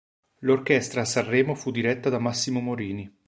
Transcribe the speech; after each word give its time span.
L'orchestra 0.39 1.01
a 1.01 1.05
Sanremo 1.05 1.53
fu 1.53 1.69
diretta 1.69 2.09
da 2.09 2.17
Massimo 2.17 2.59
Morini. 2.59 3.07